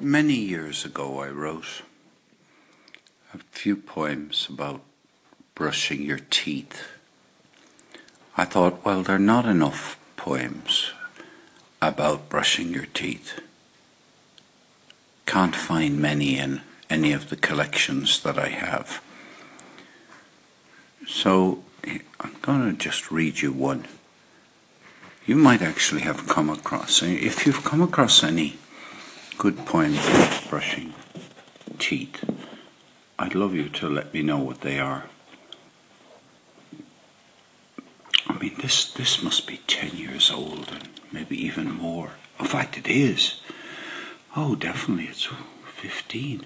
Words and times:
Many 0.00 0.34
years 0.34 0.84
ago, 0.84 1.18
I 1.18 1.28
wrote 1.28 1.82
a 3.34 3.38
few 3.50 3.74
poems 3.74 4.46
about 4.48 4.80
brushing 5.56 6.02
your 6.02 6.20
teeth. 6.30 6.86
I 8.36 8.44
thought, 8.44 8.84
well, 8.84 9.02
there 9.02 9.16
are 9.16 9.18
not 9.18 9.44
enough 9.44 9.98
poems 10.16 10.92
about 11.82 12.28
brushing 12.28 12.72
your 12.72 12.86
teeth. 12.86 13.40
Can't 15.26 15.56
find 15.56 15.98
many 15.98 16.38
in 16.38 16.60
any 16.88 17.12
of 17.12 17.28
the 17.28 17.36
collections 17.36 18.22
that 18.22 18.38
I 18.38 18.50
have. 18.50 19.02
So 21.08 21.64
I'm 22.20 22.36
going 22.40 22.70
to 22.70 22.78
just 22.78 23.10
read 23.10 23.40
you 23.40 23.50
one. 23.50 23.84
You 25.26 25.34
might 25.34 25.60
actually 25.60 26.02
have 26.02 26.28
come 26.28 26.50
across, 26.50 27.02
if 27.02 27.44
you've 27.44 27.64
come 27.64 27.82
across 27.82 28.22
any 28.22 28.58
good 29.38 29.54
about 29.54 30.50
brushing 30.50 30.92
teeth, 31.78 32.28
I'd 33.20 33.36
love 33.36 33.54
you 33.54 33.68
to 33.68 33.88
let 33.88 34.12
me 34.12 34.20
know 34.20 34.38
what 34.38 34.62
they 34.62 34.80
are. 34.80 35.04
I 38.26 38.36
mean, 38.36 38.56
this, 38.60 38.92
this 38.92 39.22
must 39.22 39.46
be 39.46 39.60
10 39.68 39.96
years 39.96 40.32
old 40.32 40.72
and 40.72 40.88
maybe 41.12 41.40
even 41.40 41.70
more. 41.70 42.14
In 42.40 42.46
fact, 42.46 42.78
it 42.78 42.88
is. 42.88 43.40
Oh, 44.36 44.56
definitely, 44.56 45.04
it's 45.04 45.28
15. 45.76 46.44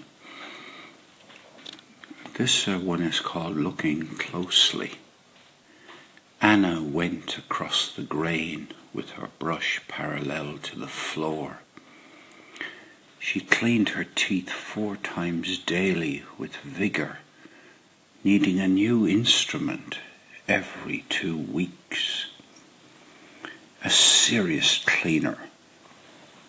This 2.35 2.69
uh, 2.69 2.79
one 2.79 3.01
is 3.01 3.21
called 3.21 3.57
Looking 3.57 4.07
Closely. 4.19 4.93
Anna 6.43 6.83
went 6.83 7.39
across 7.39 7.91
the 7.91 8.03
grain 8.03 8.69
with 8.93 9.13
her 9.13 9.31
brush 9.39 9.81
parallel 9.89 10.59
to 10.59 10.79
the 10.79 10.89
floor. 10.89 11.61
She 13.25 13.39
cleaned 13.39 13.91
her 13.91 14.03
teeth 14.03 14.51
four 14.51 14.97
times 14.97 15.57
daily 15.57 16.25
with 16.39 16.57
vigor, 16.57 17.19
needing 18.25 18.59
a 18.59 18.67
new 18.67 19.07
instrument 19.07 19.99
every 20.49 21.05
two 21.09 21.39
weeks. 21.39 22.27
A 23.85 23.91
serious 23.91 24.83
cleaner 24.85 25.39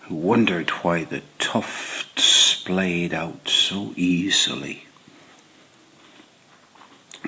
who 0.02 0.16
wondered 0.16 0.72
why 0.82 1.04
the 1.04 1.22
tufts 1.38 2.24
splayed 2.24 3.14
out 3.14 3.48
so 3.48 3.94
easily. 3.96 4.88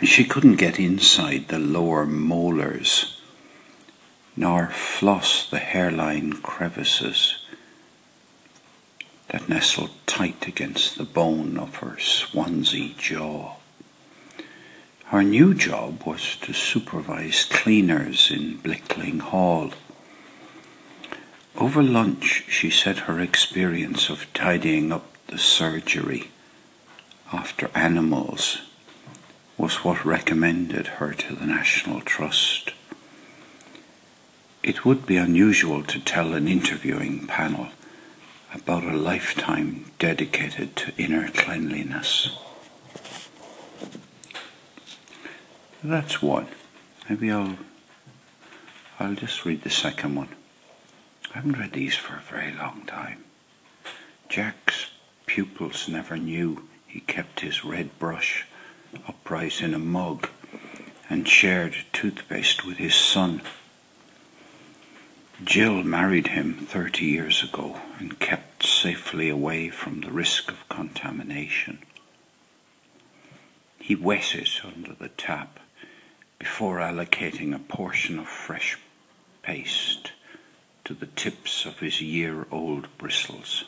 She 0.02 0.26
couldn't 0.26 0.56
get 0.56 0.80
inside 0.80 1.50
the 1.50 1.60
lower 1.60 2.08
molars, 2.08 3.22
nor 4.36 4.68
floss 4.72 5.48
the 5.48 5.60
hairline 5.60 6.34
crevices 6.34 7.45
that 9.36 9.50
nestled 9.50 9.90
tight 10.06 10.48
against 10.48 10.98
the 10.98 11.04
bone 11.04 11.58
of 11.58 11.76
her 11.76 12.00
Swansea 12.00 12.94
jaw. 12.98 13.56
Her 15.08 15.24
new 15.24 15.54
job 15.54 16.04
was 16.06 16.38
to 16.38 16.54
supervise 16.54 17.44
cleaners 17.44 18.32
in 18.32 18.60
Blickling 18.60 19.20
Hall. 19.20 19.72
Over 21.58 21.84
lunch, 21.84 22.46
she 22.48 22.70
said 22.70 23.00
her 23.00 23.20
experience 23.20 24.10
of 24.10 24.32
tidying 24.34 24.94
up 24.94 25.06
the 25.28 25.38
surgery 25.38 26.32
after 27.34 27.70
animals 27.76 28.60
was 29.58 29.84
what 29.84 30.06
recommended 30.06 30.88
her 30.88 31.12
to 31.14 31.36
the 31.36 31.46
National 31.46 32.00
Trust. 32.00 32.72
It 34.64 34.86
would 34.86 35.06
be 35.06 35.18
unusual 35.18 35.84
to 35.84 36.00
tell 36.00 36.34
an 36.34 36.48
interviewing 36.48 37.28
panel 37.28 37.68
about 38.56 38.84
a 38.84 38.96
lifetime 38.96 39.86
dedicated 40.00 40.76
to 40.78 40.94
inner 40.98 41.30
cleanliness. 41.30 42.30
That's 45.84 46.22
one. 46.22 46.48
Maybe 47.10 47.30
I'll 47.32 47.58
I'll 49.00 49.14
just 49.14 49.46
read 49.46 49.64
the 49.64 49.70
second 49.70 50.16
one. 50.16 50.30
I 51.32 51.40
haven't 51.40 51.60
read 51.60 51.74
these 51.74 51.96
for 51.96 52.16
a 52.16 52.22
very 52.22 52.54
long 52.54 52.84
time. 52.88 53.26
Jack's 54.30 54.88
pupils 55.26 55.90
never 55.90 56.16
knew 56.18 56.68
he 56.88 57.02
kept 57.02 57.42
his 57.42 57.66
red 57.66 58.00
brush 58.00 58.46
upright 59.08 59.62
in 59.62 59.74
a 59.74 59.80
mug 59.80 60.30
and 61.10 61.28
shared 61.28 61.76
toothpaste 61.92 62.66
with 62.66 62.78
his 62.78 62.96
son. 62.96 63.42
Jill 65.44 65.84
married 65.84 66.28
him 66.28 66.54
30 66.54 67.06
years 67.06 67.44
ago 67.44 67.82
and 68.00 68.18
kept 68.20 68.66
safely 68.66 69.30
away 69.30 69.70
from 69.70 70.00
the 70.00 70.12
risk 70.12 70.50
of 70.50 70.68
contamination. 70.70 71.80
He 73.78 73.96
wet 73.96 74.34
it 74.34 74.62
under 74.64 74.94
the 74.94 75.10
tap 75.10 75.60
before 76.40 76.78
allocating 76.78 77.54
a 77.54 77.60
portion 77.60 78.18
of 78.18 78.30
fresh 78.30 78.78
paste 79.42 80.14
to 80.86 80.94
the 80.94 81.08
tips 81.08 81.66
of 81.66 81.80
his 81.80 82.02
year 82.02 82.48
old 82.50 82.88
bristles. 82.98 83.66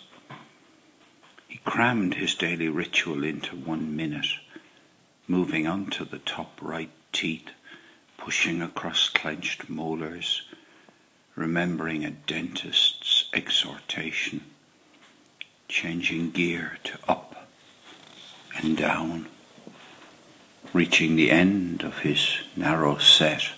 He 1.50 1.58
crammed 1.66 2.14
his 2.14 2.34
daily 2.34 2.70
ritual 2.70 3.26
into 3.26 3.58
one 3.58 3.94
minute, 3.94 4.38
moving 5.28 5.68
on 5.68 5.88
to 5.88 6.06
the 6.06 6.20
top 6.20 6.60
right 6.62 6.92
teeth, 7.12 7.50
pushing 8.18 8.62
across 8.62 9.10
clenched 9.10 9.70
molars 9.70 10.44
remembering 11.38 12.04
a 12.04 12.10
dentist's 12.10 13.26
exhortation, 13.32 14.42
changing 15.70 16.32
gear 16.32 16.80
to 16.84 16.98
up 17.08 17.48
and 18.58 18.76
down, 18.76 19.28
reaching 20.74 21.16
the 21.16 21.30
end 21.30 21.84
of 21.84 22.00
his 22.00 22.40
narrow 22.56 22.98
set, 22.98 23.52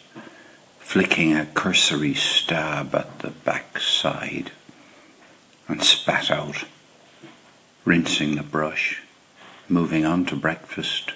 flicking 0.78 1.34
a 1.34 1.46
cursory 1.46 2.14
stab 2.14 2.94
at 2.94 3.20
the 3.20 3.30
back 3.30 3.80
side, 3.80 4.52
and 5.70 5.82
spat 5.82 6.30
out, 6.30 6.66
rinsing 7.86 8.36
the 8.36 8.44
brush, 8.44 9.02
moving 9.70 10.04
on 10.04 10.26
to 10.26 10.36
breakfast. 10.36 11.14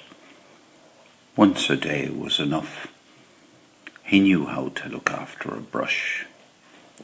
Once 1.36 1.70
a 1.70 1.76
day 1.76 2.08
was 2.10 2.40
enough. 2.40 2.88
He 4.04 4.22
knew 4.22 4.46
how 4.46 4.70
to 4.70 4.88
look 4.88 5.12
after 5.12 5.54
a 5.54 5.60
brush 5.60 6.26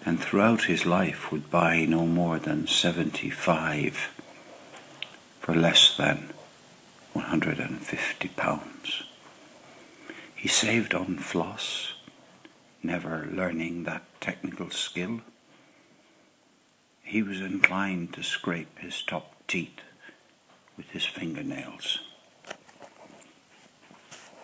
and 0.06 0.20
throughout 0.20 0.64
his 0.64 0.86
life 0.86 1.32
would 1.32 1.50
buy 1.52 1.86
no 1.86 2.06
more 2.06 2.40
than 2.40 2.68
75 2.68 4.12
for 5.40 5.54
less 5.56 5.96
than 5.98 6.30
150 7.14 8.28
pounds. 8.30 9.04
He 10.36 10.48
saved 10.48 10.94
on 10.94 11.18
floss, 11.18 11.94
never 12.82 13.28
learning 13.32 13.84
that 13.84 14.04
technical 14.22 14.70
skill. 14.70 15.22
He 17.04 17.22
was 17.22 17.42
inclined 17.42 18.14
to 18.14 18.24
scrape 18.24 18.80
his 18.80 19.02
top 19.02 19.36
teeth 19.48 19.82
with 20.78 20.90
his 20.92 21.06
fingernails. 21.06 22.00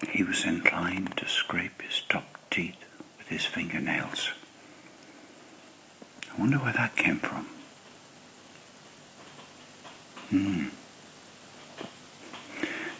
He 0.10 0.24
was 0.24 0.44
inclined 0.44 1.16
to 1.18 1.28
scrape 1.28 1.82
his 1.82 2.02
top 2.10 2.38
teeth 2.50 2.84
with 3.18 3.28
his 3.28 3.46
fingernails. 3.46 4.32
I 6.36 6.42
wonder 6.42 6.58
where 6.58 6.74
that 6.74 6.96
came 6.96 7.18
from. 7.20 7.48
Hmm. 10.30 10.66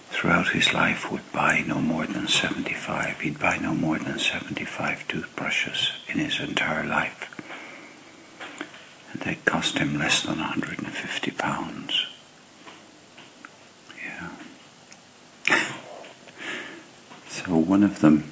Throughout 0.10 0.50
his 0.50 0.74
life 0.74 1.12
would 1.12 1.30
buy 1.34 1.64
no 1.68 1.82
more 1.82 2.06
than 2.06 2.28
75. 2.28 3.20
He'd 3.20 3.40
buy 3.40 3.58
no 3.58 3.74
more 3.74 4.00
than 4.00 4.20
75 4.20 5.08
toothbrushes 5.08 5.92
in 6.08 6.20
his 6.20 6.40
entire 6.40 6.86
life. 6.86 7.30
And 9.12 9.22
they 9.22 9.36
cost 9.46 9.78
him 9.80 10.00
less 10.00 10.24
than 10.24 10.40
150 10.40 11.32
pounds. 11.32 12.06
Yeah. 14.04 14.30
so 17.28 17.58
one 17.58 17.84
of 17.84 18.00
them 18.00 18.32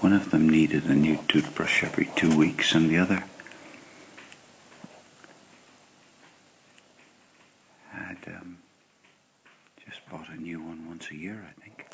one 0.00 0.12
of 0.12 0.30
them 0.30 0.48
needed 0.48 0.84
a 0.84 0.94
new 0.94 1.18
toothbrush 1.26 1.82
every 1.82 2.08
two 2.14 2.36
weeks 2.36 2.72
and 2.72 2.88
the 2.88 2.98
other 2.98 3.24
um, 8.26 8.58
just 9.84 10.08
bought 10.10 10.28
a 10.28 10.36
new 10.36 10.60
one 10.60 10.86
once 10.88 11.10
a 11.10 11.16
year, 11.16 11.44
I 11.48 11.60
think. 11.60 11.86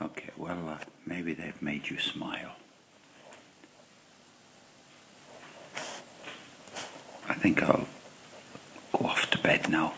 Okay, 0.00 0.30
well, 0.36 0.68
uh, 0.68 0.78
maybe 1.06 1.32
they've 1.32 1.60
made 1.62 1.88
you 1.88 1.98
smile. 1.98 2.56
I 7.28 7.34
think 7.34 7.62
I'll 7.62 7.86
go 8.92 9.06
off 9.06 9.30
to 9.30 9.38
bed 9.38 9.68
now. 9.68 9.94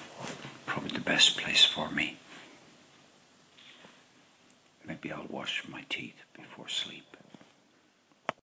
Probably 0.66 0.90
the 0.90 1.00
best 1.00 1.36
place 1.36 1.64
for 1.64 1.90
me. 1.90 2.16
Maybe 4.86 5.12
I'll 5.12 5.26
wash 5.28 5.64
my 5.68 5.84
teeth 5.88 6.22
before 6.34 6.68
sleep. 6.68 7.16